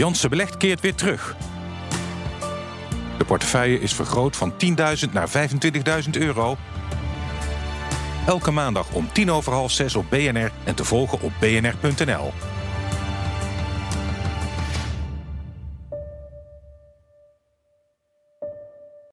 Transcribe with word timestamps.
Janssen 0.00 0.30
Belegd 0.30 0.56
keert 0.56 0.80
weer 0.80 0.94
terug. 0.94 1.36
De 3.18 3.24
portefeuille 3.24 3.80
is 3.80 3.94
vergroot 3.94 4.36
van 4.36 4.52
10.000 4.52 5.12
naar 5.12 5.28
25.000 5.28 6.10
euro. 6.10 6.56
Elke 8.26 8.50
maandag 8.50 8.92
om 8.92 9.12
tien 9.12 9.30
over 9.30 9.52
half 9.52 9.70
zes 9.70 9.94
op 9.94 10.04
BNR 10.10 10.50
en 10.64 10.74
te 10.74 10.84
volgen 10.84 11.20
op 11.20 11.32
bnr.nl. 11.40 12.32